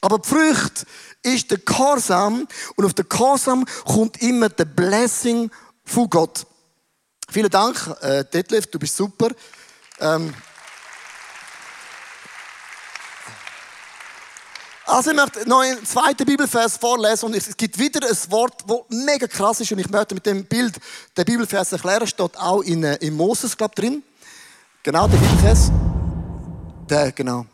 [0.00, 0.86] Aber die Frucht
[1.22, 5.50] ist der Gehorsam und auf den Gehorsam kommt immer der Blessing
[5.84, 6.46] von Gott.
[7.30, 9.30] Vielen Dank, äh, Detlef, du bist super.
[10.00, 10.34] Ähm
[14.86, 18.78] also ich möchte noch einen zweiten Bibelvers vorlesen und es gibt wieder ein Wort, das
[18.90, 20.74] mega krass ist und ich möchte mit dem Bild
[21.16, 24.02] den Bibelvers erklären, steht auch in, äh, in Moses, glaube drin.
[24.82, 25.70] Genau, der Bibelvers.
[26.90, 27.46] Der, genau.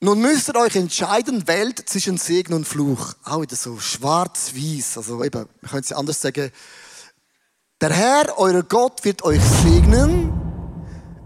[0.00, 3.14] Nun müsst ihr euch entscheiden, wählt zwischen Segen und Fluch.
[3.24, 4.98] Auch wieder so schwarz-weiß.
[4.98, 6.50] Also eben, man könnte es anders sagen.
[7.80, 10.32] Der Herr, euer Gott, wird euch segnen,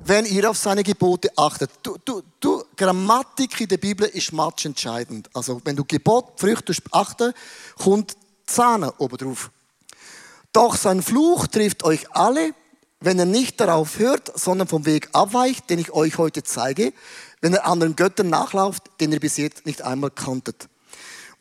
[0.09, 1.71] wenn ihr auf seine Gebote achtet.
[1.83, 4.33] Du, du, du, Grammatik in der Bibel ist
[4.65, 5.29] entscheidend.
[5.35, 7.33] Also, wenn du Gebot, Früchte achten,
[7.79, 8.17] kommt
[8.47, 9.51] Zahne oben drauf.
[10.53, 12.55] Doch sein Fluch trifft euch alle,
[13.01, 16.93] wenn ihr nicht darauf hört, sondern vom Weg abweicht, den ich euch heute zeige
[17.41, 20.69] wenn ihr anderen Göttern nachlauft, den ihr bis jetzt nicht einmal kanntet.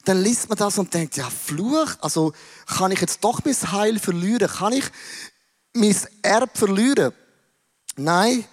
[0.06, 2.34] Dann liest man das und denkt, ja, Fluch, also
[2.66, 4.48] kann ich jetzt doch mein Heil verlieren?
[4.48, 4.86] Kann ich
[5.74, 7.14] mein Erb verlieren?
[7.98, 8.46] Nein,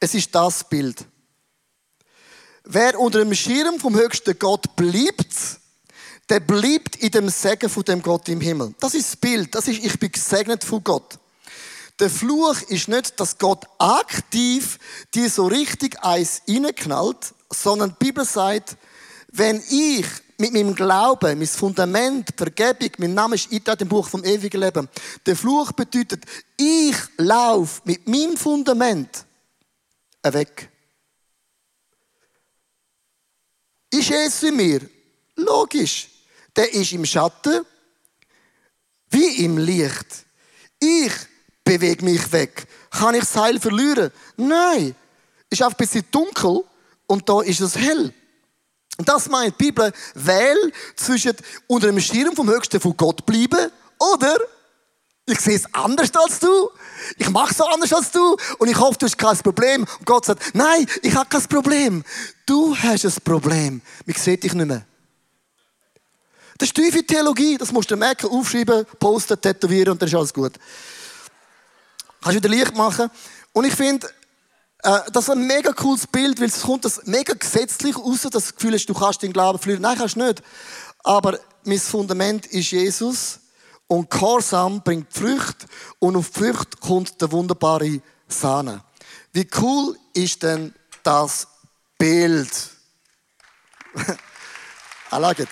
[0.00, 1.04] es ist das Bild.
[2.64, 5.60] Wer unter dem Schirm vom höchsten Gott bleibt,
[6.28, 8.74] der bleibt in dem Segen von dem Gott im Himmel.
[8.80, 9.54] Das ist das Bild.
[9.54, 11.18] Das ist, ich bin gesegnet von Gott.
[12.00, 14.78] Der Fluch ist nicht, dass Gott aktiv
[15.14, 18.76] dir so richtig eins reinknallt, sondern die Bibel sagt,
[19.28, 20.04] wenn ich
[20.38, 24.88] mit meinem Glauben, mein Fundament, Vergebung, mein Name ist Eintritt im Buch vom ewigen Leben.
[25.24, 26.24] Der Fluch bedeutet,
[26.58, 29.24] ich laufe mit meinem Fundament
[30.32, 30.70] weg.
[33.90, 34.80] Ist Jesus in mir?
[35.36, 36.08] Logisch.
[36.54, 37.64] Der ist im Schatten
[39.10, 40.24] wie im Licht.
[40.78, 41.12] Ich
[41.64, 42.66] bewege mich weg.
[42.90, 44.10] Kann ich das Heil verlieren?
[44.36, 44.94] Nein.
[45.48, 46.64] Ist einfach ein bisschen dunkel
[47.06, 48.12] und da ist es hell.
[48.98, 51.36] Und das meint die Bibel, wähl zwischen
[51.66, 54.38] unter dem Schirm vom Höchsten von Gott bleiben oder
[55.26, 56.70] ich sehe es anders als du.
[57.18, 58.36] Ich mache es so anders als du.
[58.58, 59.82] Und ich hoffe, du hast kein Problem.
[59.98, 62.04] Und Gott sagt, nein, ich habe kein Problem.
[62.46, 63.82] Du hast ein Problem.
[64.06, 64.84] Ich sehe dich nicht mehr.
[66.58, 67.58] Das ist tiefe Theologie.
[67.58, 70.52] Das musst du merken, aufschreiben, posten, tätowieren und dann ist alles gut.
[72.22, 73.10] Kannst du wieder Licht machen.
[73.52, 74.06] Und ich finde,
[74.84, 78.30] äh, das ist ein mega cooles Bild, weil es kommt das mega gesetzlich raus, dass
[78.30, 79.82] das Gefühl hast, du kannst den Glauben verlieren.
[79.82, 80.40] Nein, kannst du nicht.
[81.02, 83.40] Aber mein Fundament ist Jesus.
[83.88, 85.66] Und Gehorsam bringt Frucht
[85.98, 88.82] und auf Frucht kommt der wunderbare Sahne.
[89.32, 91.46] Wie cool ist denn das
[91.96, 92.50] Bild?
[95.12, 95.48] I like it.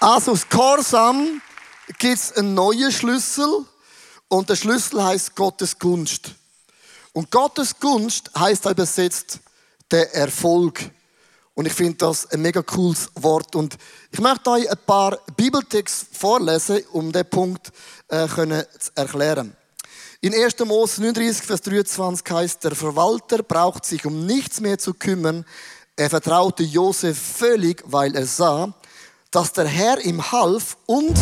[0.00, 1.42] Also, aus Gehorsam
[1.98, 3.66] gibt es einen neuen Schlüssel
[4.28, 6.34] und der Schlüssel heißt Gottes Gunst.
[7.12, 9.40] Und Gottes Gunst heißt übersetzt
[9.90, 10.90] der Erfolg.
[11.60, 13.54] Und ich finde das ein mega cooles Wort.
[13.54, 13.76] Und
[14.10, 17.70] ich möchte euch ein paar Bibeltexte vorlesen, um den Punkt
[18.08, 19.54] äh, können zu erklären.
[20.22, 20.58] In 1.
[20.60, 25.44] Mose 39, Vers 23 heißt, der Verwalter braucht sich um nichts mehr zu kümmern.
[25.96, 28.72] Er vertraute Josef völlig, weil er sah,
[29.30, 31.14] dass der Herr ihm half und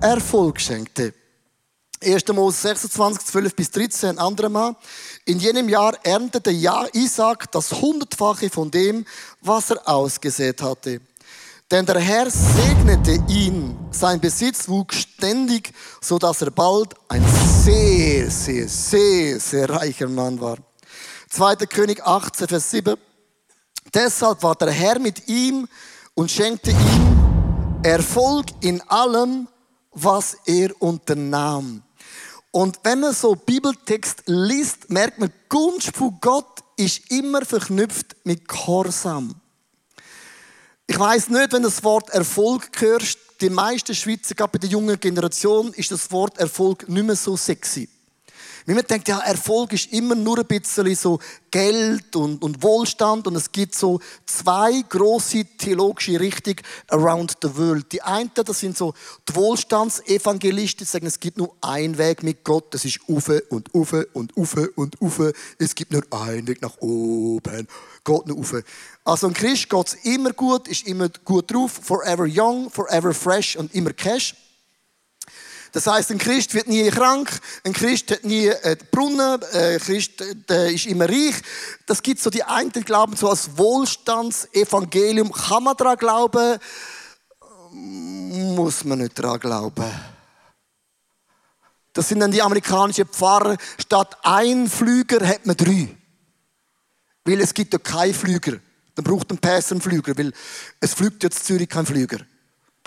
[0.00, 1.14] Erfolg schenkte.
[2.04, 2.28] 1.
[2.32, 4.76] Mose 26, 12 bis 13, ein anderer Mal.
[5.24, 9.04] In jenem Jahr erntete Isaac das Hundertfache von dem,
[9.40, 11.00] was er ausgesät hatte.
[11.70, 13.76] Denn der Herr segnete ihn.
[13.90, 17.24] Sein Besitz wuchs ständig, so dass er bald ein
[17.64, 20.58] sehr, sehr, sehr, sehr reicher Mann war.
[21.30, 21.56] 2.
[21.66, 22.96] König 18, Vers 7.
[23.92, 25.66] Deshalb war der Herr mit ihm
[26.14, 29.48] und schenkte ihm Erfolg in allem,
[29.92, 31.82] was er unternahm.
[32.54, 38.46] Und wenn man so Bibeltext liest, merkt man, Gunst von Gott ist immer verknüpft mit
[38.46, 39.34] Gehorsam.
[40.86, 45.00] Ich weiß nicht, wenn das Wort Erfolg hörst, die meisten Schweizer, gerade bei der jungen
[45.00, 47.88] Generation, ist das Wort Erfolg nicht mehr so sexy.
[48.66, 51.18] Wenn man denkt, ja, Erfolg ist immer nur ein bisschen so
[51.50, 57.92] Geld und, und Wohlstand und es gibt so zwei große theologische Richtungen around the world.
[57.92, 58.94] Die eine, das sind so
[59.28, 63.74] die Wohlstandsevangelisten, die sagen, es gibt nur einen Weg mit Gott, das ist Ufe und
[63.74, 65.34] Ufe und Ufe und Ufe.
[65.58, 67.68] Es gibt nur einen Weg nach oben,
[68.02, 68.64] Gott nur Ufe.
[69.04, 73.74] Also ein Christ geht immer gut, ist immer gut drauf, forever young, forever fresh und
[73.74, 74.34] immer Cash.
[75.74, 77.28] Das heißt, ein Christ wird nie krank,
[77.64, 81.34] ein Christ hat nie einen Brunnen, ein Christ der ist immer reich.
[81.84, 85.32] Das gibt so die einen, glauben so als Wohlstandsevangelium.
[85.32, 86.60] Kann man daran glauben?
[87.72, 89.90] Muss man nicht daran glauben.
[91.92, 93.56] Das sind dann die amerikanischen Pfarrer.
[93.76, 95.88] Statt ein Flüger hat man drei.
[97.24, 98.58] Weil es gibt ja keinen Flüger.
[98.94, 100.32] Dann braucht ein Pässer einen Flüger, weil
[100.78, 102.18] es fliegt jetzt Zürich kein Flüger.
[102.18, 102.24] Du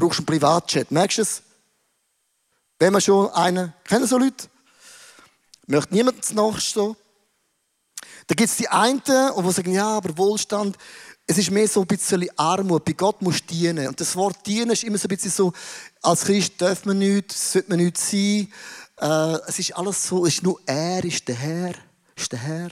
[0.05, 0.89] brauchst einen Privatjet.
[0.89, 1.43] Merkst du es?
[2.79, 4.47] Wenn man schon einen, kennen so Leute?
[5.65, 6.95] Möchte niemand nachstehen?
[8.27, 10.77] Da gibt es die einen, die sagen, ja, aber Wohlstand,
[11.25, 12.85] es ist mehr so ein bisschen Armut.
[12.85, 13.87] Bei Gott musst du dienen.
[13.87, 15.51] Und das Wort dienen ist immer so ein bisschen so,
[16.01, 18.51] als Christ darf man nichts, sollte man nichts sein.
[18.99, 21.73] Äh, es ist alles so, es ist nur er, ist der Herr,
[22.15, 22.69] ist der Herr.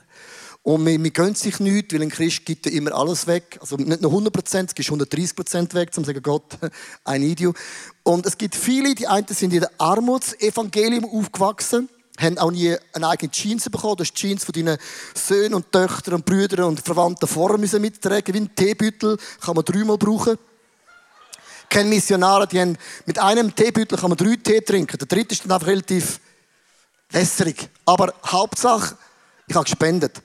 [0.65, 3.59] Und man, man gönnt sich nichts, weil ein Christ gibt immer alles weg.
[3.61, 6.57] Also nicht nur 100 Prozent, es gibt 130 Prozent weg, zum sagen Gott,
[7.03, 7.55] ein Idiot.
[8.01, 11.87] Und es gibt viele, die einen sind in der Armutsevangelium aufgewachsen,
[12.19, 13.97] haben auch nie eine eigene Jeans bekommen.
[13.97, 14.79] Du hast Jeans von deinen
[15.13, 18.33] Söhnen und Töchtern und Brüdern und Verwandten vorher müssen mittragen.
[18.33, 20.35] Wie ein Teebüttel kann man dreimal brauchen.
[21.69, 22.75] Kenne Missionare, die haben
[23.05, 24.97] mit einem Teebüttel kann man drei Tee trinken.
[24.97, 26.19] Der dritte ist dann einfach relativ
[27.11, 27.69] wässrig.
[27.85, 28.97] Aber Hauptsache,
[29.45, 30.23] ich habe gespendet.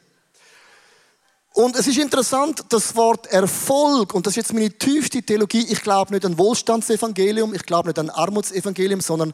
[1.53, 5.83] Und es ist interessant, das Wort Erfolg, und das ist jetzt meine tiefste Theologie, ich
[5.83, 9.33] glaube nicht an Wohlstandsevangelium, ich glaube nicht an Armutsevangelium, sondern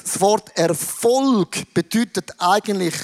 [0.00, 2.94] das Wort Erfolg bedeutet eigentlich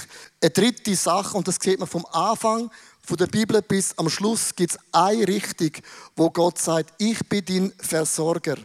[0.41, 2.71] eine dritte Sache, und das sieht man vom Anfang
[3.05, 5.73] von der Bibel bis am Schluss gibt es eine Richtung,
[6.15, 8.57] wo Gott sagt, ich bin dein Versorger.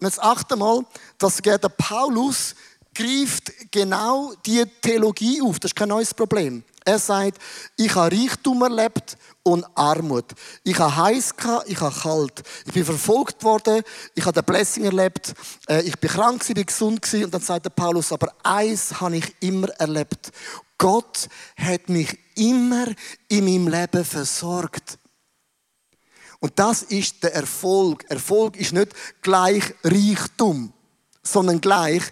[0.00, 0.86] Und jetzt achte mal,
[1.18, 2.54] dass der Paulus
[2.94, 5.58] greift genau die Theologie auf.
[5.58, 6.64] Das ist kein neues Problem.
[6.88, 7.36] Er sagt,
[7.76, 10.24] ich habe Reichtum erlebt und Armut.
[10.64, 11.34] Ich habe heiß
[11.66, 12.42] ich habe kalt.
[12.64, 13.82] Ich bin verfolgt worden,
[14.14, 15.34] ich habe den Blessing erlebt,
[15.68, 17.26] äh, ich bin krank, ich bin gesund gewesen.
[17.26, 20.32] und dann sagt der Paulus, aber eins habe ich immer erlebt.
[20.78, 22.86] Gott hat mich immer
[23.28, 24.98] in meinem Leben versorgt.
[26.40, 28.06] Und das ist der Erfolg.
[28.08, 30.72] Erfolg ist nicht gleich Reichtum,
[31.22, 32.04] sondern gleich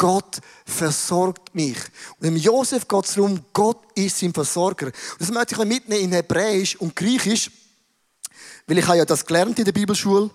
[0.00, 1.76] Gott versorgt mich.
[2.18, 4.86] Und im Josef geht es darum, Gott ist sein Versorger.
[4.86, 7.50] Und das möchte ich mitnehmen in Hebräisch und Griechisch,
[8.66, 10.30] weil ich habe ja das gelernt in der Bibelschule.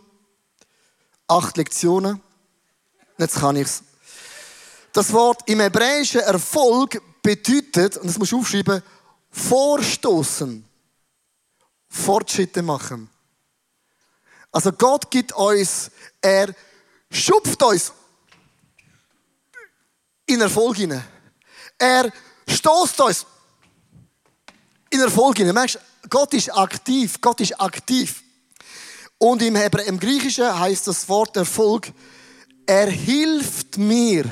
[1.28, 2.22] Acht Lektionen.
[3.18, 3.82] Jetzt kann ich es.
[4.94, 8.84] Das Wort im Hebräischen Erfolg bedeutet, und das musst du aufschreiben,
[9.32, 10.64] vorstoßen,
[11.90, 13.10] Fortschritte machen.
[14.52, 15.90] Also Gott gibt uns,
[16.22, 16.54] er
[17.10, 17.94] schupft uns
[20.26, 21.04] in Erfolg hinein.
[21.78, 22.12] Er
[22.48, 23.26] stoßt uns
[24.90, 25.54] in Erfolg hinein.
[25.54, 27.20] Merkst, Gott ist aktiv.
[27.22, 28.24] Gott ist aktiv.
[29.18, 31.92] Und im, Hebra im Griechischen heißt das Wort Erfolg,
[32.66, 34.26] er hilft mir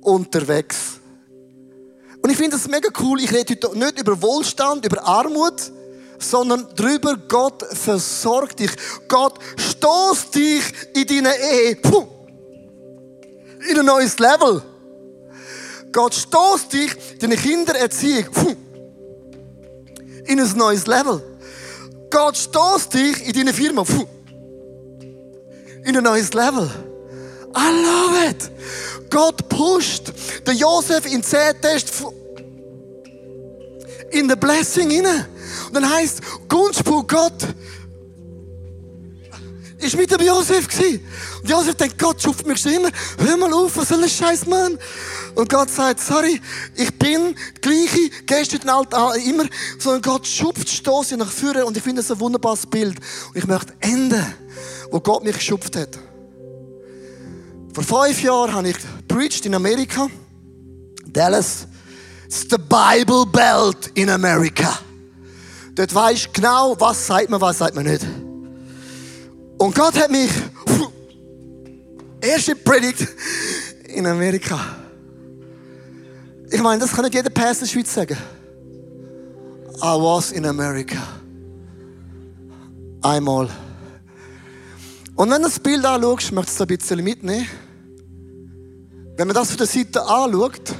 [0.00, 0.98] unterwegs.
[2.22, 3.20] Und ich finde das mega cool.
[3.20, 5.70] Ich rede heute nicht über Wohlstand, über Armut,
[6.18, 8.72] sondern darüber, Gott versorgt dich.
[9.06, 11.76] Gott stoßt dich in deine Ehe.
[11.76, 12.06] Puh,
[13.70, 14.62] in ein neues Level.
[15.92, 18.56] Gott stoßt dich, deine Kindererziehung,
[20.26, 21.22] in ein neues Level.
[22.10, 23.84] Gott stoßt dich in deine Firma,
[25.84, 26.70] in ein neues Level.
[27.56, 28.50] I love it.
[29.10, 30.12] Gott pusht
[30.46, 32.04] den Josef in C-Test
[34.10, 35.26] in der Blessing hinein.
[35.66, 37.34] Und dann heißt Gunstbuch Gott
[39.78, 41.06] ist mit dem Josef gewesen.
[41.42, 42.90] Und Josef denkt, Gott schupft mich schon immer.
[43.18, 44.78] Hör mal auf, was soll ein Scheiß, Mann?
[45.34, 46.40] Und Gott sagt, sorry,
[46.74, 48.92] ich bin der gleiche, gestern, alt,
[49.24, 49.44] immer.
[49.78, 51.64] Sondern Gott schupft, stoße nach vorne.
[51.64, 52.98] Und ich finde das ein wunderbares Bild.
[53.28, 54.24] Und ich möchte enden,
[54.90, 55.98] wo Gott mich geschupft hat.
[57.72, 60.08] Vor fünf Jahren habe ich preached in Amerika.
[61.06, 61.66] Dallas.
[62.26, 64.78] It's the Bible Belt in America.
[65.74, 68.04] Dort weisst genau, was sagt man, was sagt man nicht.
[69.58, 70.30] Und Gott hat mich,
[72.20, 73.08] erste Predigt
[73.88, 74.58] in Amerika.
[76.50, 78.16] Ich meine, das kann nicht jeder Pastor in der Schweiz sagen.
[79.76, 80.98] I was in America.
[83.02, 83.48] Einmal.
[85.14, 87.46] Und wenn du das Bild anschaust, möchtest du es ein bisschen mitnehmen.
[89.16, 90.74] Wenn man das von der Seite anschaut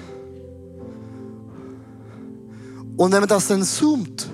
[2.96, 4.28] und wenn man das dann zoomt,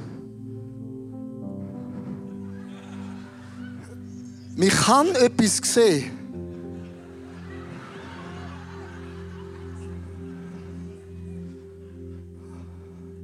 [4.65, 6.11] man kann etwas sehen.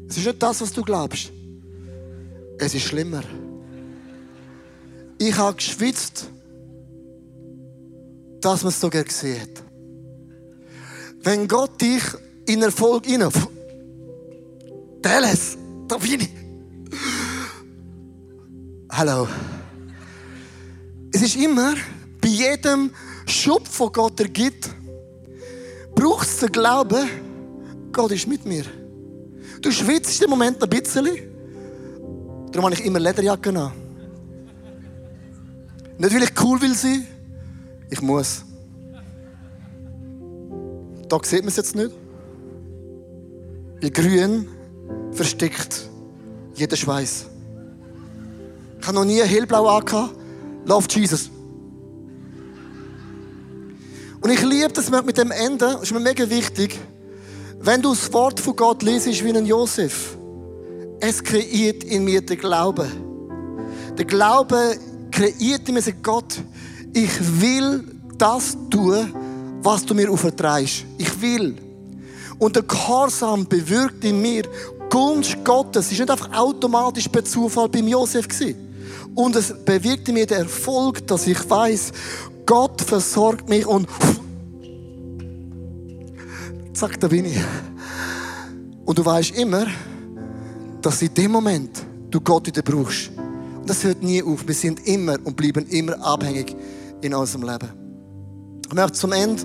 [0.07, 1.33] Es ist nicht das, was du glaubst.
[2.59, 3.22] Es ist schlimmer.
[5.18, 6.29] Ich habe geschwitzt,
[8.40, 9.62] dass man es so gesehen hat.
[11.22, 12.03] Wenn Gott dich
[12.46, 13.31] in Erfolg hinein,
[15.00, 15.57] Dallas,
[15.88, 16.31] da bin ich.
[18.90, 19.26] Hallo.
[21.22, 21.74] Es ist immer,
[22.18, 22.90] bei jedem
[23.26, 24.70] Schub, den Gott dir gibt,
[25.94, 27.11] braucht es den Glauben,
[27.92, 28.64] Gott ist mit mir.
[29.61, 31.06] Du schwitzt im Moment ein bisschen.
[32.50, 33.72] Darum habe ich immer Lederjacke an.
[35.98, 37.06] Nicht, weil ich cool will sein,
[37.90, 38.42] ich muss.
[41.06, 41.90] Da sieht man es jetzt nicht.
[43.83, 44.48] Weil grün
[45.12, 45.87] versteckt
[46.54, 47.26] jeden Schweiß.
[48.80, 50.19] Ich habe noch nie hellblau angehabt.
[50.64, 51.30] Love Jesus.
[54.20, 55.58] Und ich liebe das mit dem Ende.
[55.58, 56.78] Das ist mir mega wichtig.
[57.60, 60.16] Wenn du das Wort von Gott lesest wie ein Josef,
[61.00, 62.90] es kreiert in mir den Glauben.
[63.96, 64.76] Der Glaube
[65.10, 66.38] kreiert in mir, sagt Gott,
[66.92, 67.84] ich will
[68.18, 69.14] das tun,
[69.62, 70.84] was du mir aufertreibst.
[70.98, 71.56] Ich will.
[72.38, 74.44] Und der Gehorsam bewirkt in mir
[74.90, 75.86] Gunst Gottes.
[75.86, 78.69] Es ist nicht einfach automatisch per Zufall beim Josef gewesen.
[79.14, 81.92] Und es bewirkt in mir den Erfolg, dass ich weiß,
[82.46, 83.88] Gott versorgt mich und
[86.72, 87.38] zack, da bin ich.
[88.84, 89.66] Und du weißt immer,
[90.82, 93.11] dass in dem Moment du Gott wieder brauchst.
[93.61, 94.46] Und das hört nie auf.
[94.46, 96.56] Wir sind immer und bleiben immer abhängig
[97.02, 97.68] in unserem Leben.
[98.66, 99.42] Ich möchte zum Ende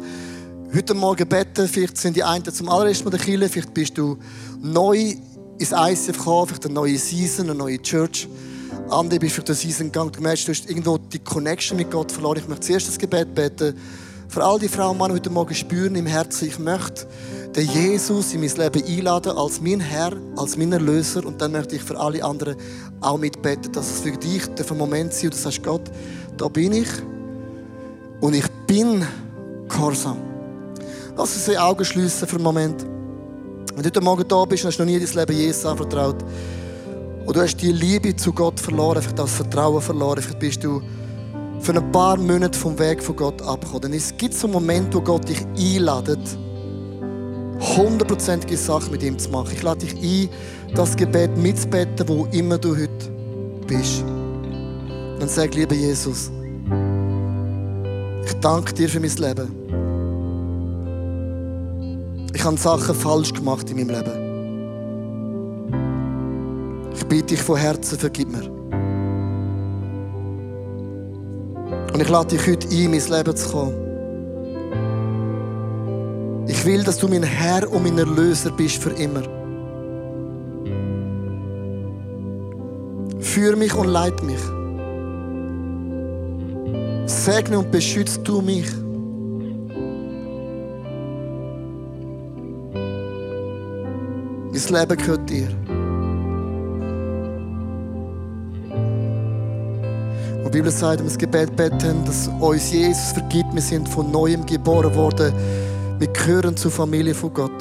[0.74, 1.68] heute Morgen beten.
[1.68, 4.18] Vielleicht sind die einen zum allerersten Mal der Kirche, vielleicht bist du
[4.62, 5.16] neu
[5.58, 8.28] ins ICF gekommen, vielleicht eine neue Season, eine neue Church.
[8.90, 12.12] Andere bist du durch die Season gegangen, du du hast irgendwo die Connection mit Gott
[12.12, 12.38] verloren.
[12.38, 13.76] Ich möchte zuerst das Gebet beten
[14.28, 17.08] Für all die Frauen und Männer heute Morgen spüren im Herzen, ich möchte
[17.56, 21.26] den Jesus in mein Leben einladen als mein Herr, als mein Erlöser.
[21.26, 22.58] Und dann möchte ich für alle anderen
[23.02, 25.90] auch mitbeten, dass es für dich der Moment sein und du sagst, Gott,
[26.38, 26.90] da bin ich
[28.22, 29.04] und ich bin
[29.68, 30.18] gehorsam.
[31.18, 32.84] Lass uns die Augen schließen für einen Moment.
[33.74, 36.24] Wenn du heute Morgen da bist und hast noch nie dein Leben Jesus anvertraut
[37.26, 40.82] und du hast die Liebe zu Gott verloren, vielleicht das Vertrauen verloren, vielleicht bist du
[41.60, 43.84] für ein paar Monate vom Weg von Gott abgekommen.
[43.84, 46.20] Denn es gibt so einen Moment, wo Gott dich einladet,
[47.76, 49.50] hundertprozentige Sachen mit ihm zu machen.
[49.54, 50.30] Ich lade dich ein,
[50.76, 53.10] das Gebet mitzubeten, wo immer du heute
[53.66, 54.04] bist.
[55.20, 56.30] Dann sag, lieber Jesus,
[58.26, 59.66] ich danke dir für mein Leben.
[62.36, 64.25] Ich habe Sachen falsch gemacht in meinem Leben.
[66.96, 68.50] Ich bitte dich von Herzen, vergib mir.
[71.94, 73.86] Und ich lade dich heute ein, in mein Leben zu kommen.
[76.48, 79.24] Ich will, dass du mein Herr und mein Erlöser bist für immer.
[83.20, 84.42] Führ mich und leit mich.
[87.06, 88.72] Segne und beschütze du mich.
[94.52, 95.65] Mein Leben gehört dir.
[100.56, 104.96] Bibel sagt, wir das Gebet beten, dass uns Jesus vergibt, wir sind von Neuem geboren
[104.96, 105.34] worden.
[106.00, 107.52] Wir gehören zur Familie von Gott.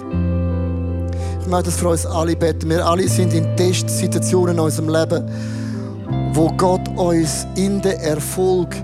[1.40, 2.70] Ich möchte das für uns alle beten.
[2.70, 5.28] Wir alle sind in Testsituationen in unserem Leben,
[6.34, 8.76] wo Gott uns in den Erfolg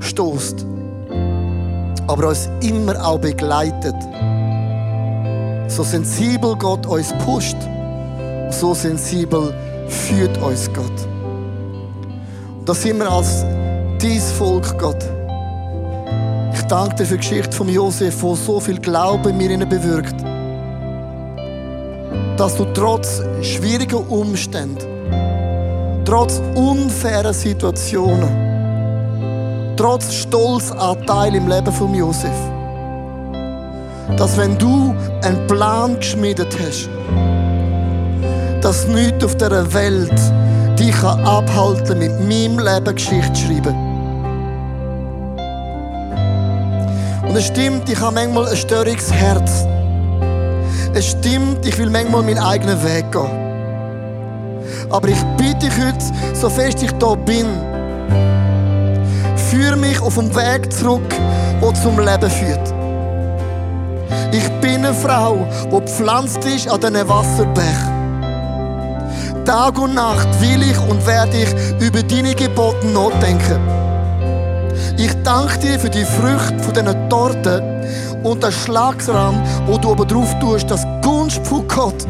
[0.00, 0.66] stoßt,
[2.08, 3.94] aber uns immer auch begleitet.
[5.68, 7.56] So sensibel Gott uns pusht,
[8.50, 9.54] so sensibel
[9.86, 11.13] führt uns Gott.
[12.64, 13.44] Das sind wir als
[14.00, 15.04] dies Volk, Gott.
[16.54, 20.14] Ich danke dir für die Geschichte von Josef, wo so viel Glaube in mir bewirkt.
[22.38, 24.82] Dass du trotz schwieriger Umstände,
[26.06, 32.38] trotz unfairer Situationen, trotz Stolzanteil im Leben von Josef,
[34.16, 36.88] dass wenn du einen Plan geschmiedet hast,
[38.62, 40.18] dass nichts auf dieser Welt
[40.78, 43.74] dich abhalten kann, mit meinem Leben Geschichte zu schreiben.
[47.28, 49.66] Und es stimmt, ich habe manchmal ein störriges Herz.
[50.94, 53.44] Es stimmt, ich will manchmal meinen eigenen Weg gehen.
[54.90, 56.04] Aber ich bitte dich heute,
[56.34, 57.46] so fest ich da bin,
[59.50, 61.08] führe mich auf dem Weg zurück,
[61.60, 62.74] der zum Leben führt.
[64.32, 67.93] Ich bin eine Frau, die gepflanzt ist an diesen Wasserbech.
[69.44, 73.60] Tag und Nacht will ich und werde ich über deine Gebote nachdenken.
[74.96, 77.62] Ich danke dir für die Früchte von diesen Torten
[78.22, 82.06] und das Schlagsrahm, wo du aber drauf tust, dass Gunst von Gott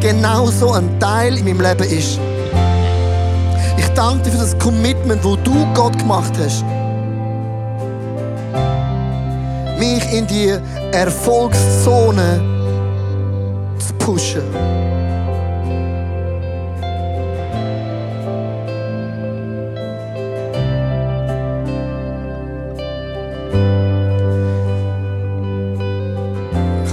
[0.00, 2.18] genauso ein Teil in meinem Leben ist.
[3.76, 6.64] Ich danke dir für das Commitment, wo du Gott gemacht hast.
[9.78, 10.54] Mich in die
[10.92, 12.40] Erfolgszone
[13.78, 14.77] zu pushen.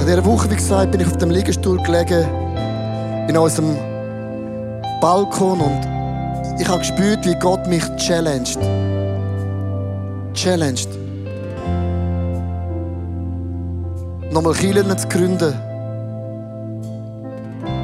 [0.06, 2.28] In dieser Woche, wie gesagt, bin ich auf dem Liegestuhl gelegen
[3.28, 3.76] in unserem
[5.02, 8.60] Balkon und ich habe gespürt, wie Gott mich challenged.
[10.36, 10.90] Challenged.
[14.30, 15.56] Nochmal Kirchen zu gründen.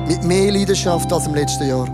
[0.07, 1.87] Mit mehr Leidenschaft als im letzten Jahr.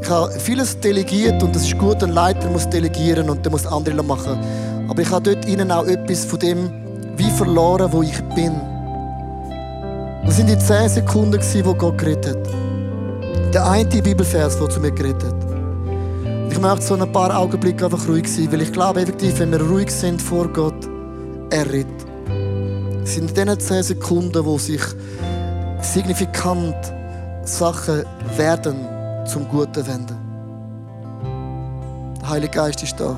[0.00, 3.66] Ich habe vieles delegiert und es ist gut, ein Leiter muss delegieren und der muss
[3.66, 4.38] andere machen.
[4.88, 6.87] Aber ich habe dort ihnen auch etwas von dem
[7.18, 8.52] wie verloren, wo ich bin.
[10.24, 13.54] Das sind die zehn Sekunden, wo Gott geredet hat.
[13.54, 15.44] Der eine Bibelvers, der zu mir geredet hat.
[15.44, 19.50] Und ich möchte so ein paar Augenblicke einfach ruhig sein, weil ich glaube effektiv, wenn
[19.50, 20.88] wir ruhig sind vor Gott,
[21.50, 21.86] er redet.
[23.02, 24.82] Es sind in diesen zehn Sekunden, wo sich
[25.80, 26.76] signifikant
[27.42, 28.04] Sachen
[28.36, 28.76] werden
[29.26, 30.16] zum Guten wenden.
[32.20, 33.16] Der Heilige Geist ist da.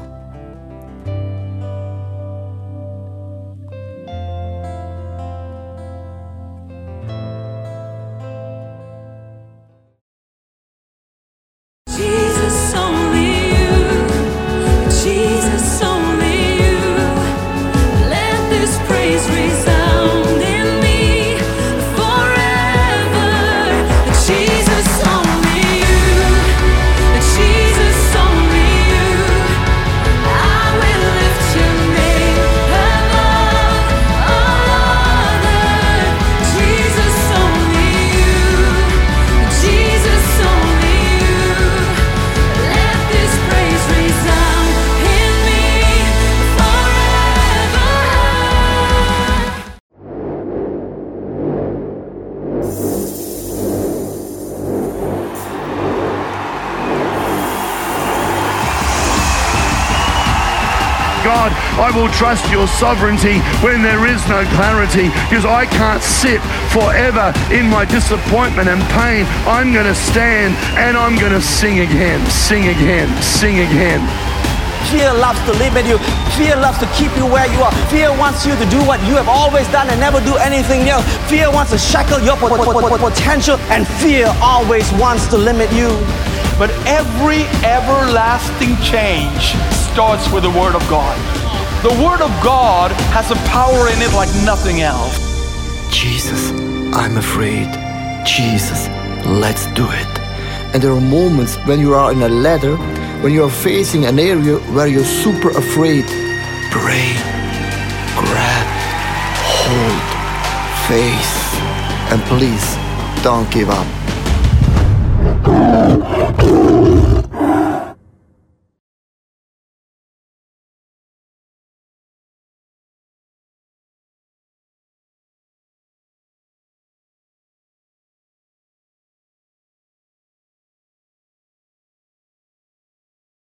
[61.25, 66.41] God, I will trust your sovereignty when there is no clarity because I can't sit
[66.73, 69.27] forever in my disappointment and pain.
[69.45, 74.01] I'm going to stand and I'm going to sing again, sing again, sing again.
[74.89, 75.99] Fear loves to limit you.
[76.41, 77.71] Fear loves to keep you where you are.
[77.93, 81.05] Fear wants you to do what you have always done and never do anything else.
[81.29, 85.37] Fear wants to shackle your po- po- po- po- potential, and fear always wants to
[85.37, 85.89] limit you.
[86.61, 91.17] But every everlasting change starts with the Word of God.
[91.83, 95.17] The Word of God has a power in it like nothing else.
[95.91, 96.51] Jesus,
[96.93, 97.67] I'm afraid.
[98.27, 98.89] Jesus,
[99.25, 100.19] let's do it.
[100.75, 102.77] And there are moments when you are in a ladder,
[103.23, 106.05] when you are facing an area where you're super afraid.
[106.71, 107.09] Pray,
[108.21, 108.67] grab,
[109.65, 110.03] hold,
[110.93, 111.37] face,
[112.13, 112.77] and please
[113.25, 114.00] don't give up.